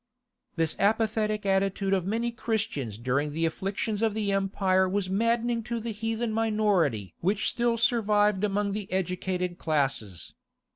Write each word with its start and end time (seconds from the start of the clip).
This 0.55 0.75
apathetic 0.79 1.45
attitude 1.45 1.93
of 1.93 2.07
many 2.07 2.31
Christians 2.31 2.97
during 2.97 3.33
the 3.33 3.45
afflictions 3.45 4.01
of 4.01 4.15
the 4.15 4.31
empire 4.31 4.89
was 4.89 5.11
maddening 5.11 5.61
to 5.65 5.79
the 5.79 5.91
heathen 5.91 6.31
minority 6.33 7.13
which 7.19 7.47
still 7.47 7.77
survived 7.77 8.43
among 8.43 8.71
the 8.71 8.91
educated 8.91 9.59
classes. 9.59 10.33